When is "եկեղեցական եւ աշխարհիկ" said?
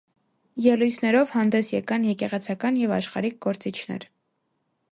2.11-3.37